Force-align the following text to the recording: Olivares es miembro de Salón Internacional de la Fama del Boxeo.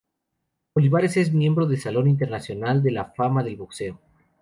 Olivares 0.73 1.15
es 1.15 1.31
miembro 1.31 1.67
de 1.67 1.77
Salón 1.77 2.07
Internacional 2.07 2.81
de 2.81 2.89
la 2.89 3.13
Fama 3.15 3.43
del 3.43 3.57
Boxeo. 3.57 3.99